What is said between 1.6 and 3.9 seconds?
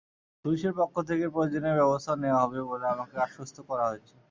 ব্যবস্থা নেওয়া হবে বলে আমাকে আশ্বস্ত করা